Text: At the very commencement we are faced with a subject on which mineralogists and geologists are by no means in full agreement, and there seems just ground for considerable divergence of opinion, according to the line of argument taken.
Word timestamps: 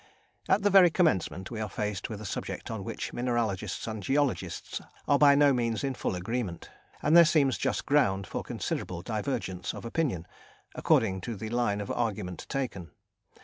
At 0.49 0.63
the 0.63 0.71
very 0.71 0.89
commencement 0.89 1.51
we 1.51 1.61
are 1.61 1.69
faced 1.69 2.09
with 2.09 2.19
a 2.21 2.25
subject 2.25 2.71
on 2.71 2.83
which 2.83 3.13
mineralogists 3.13 3.85
and 3.85 4.01
geologists 4.01 4.81
are 5.07 5.19
by 5.19 5.35
no 5.35 5.53
means 5.53 5.83
in 5.83 5.93
full 5.93 6.15
agreement, 6.15 6.71
and 7.03 7.15
there 7.15 7.23
seems 7.23 7.55
just 7.55 7.85
ground 7.85 8.25
for 8.25 8.41
considerable 8.41 9.03
divergence 9.03 9.75
of 9.75 9.85
opinion, 9.85 10.25
according 10.73 11.21
to 11.21 11.35
the 11.35 11.49
line 11.49 11.81
of 11.81 11.91
argument 11.91 12.47
taken. 12.49 12.89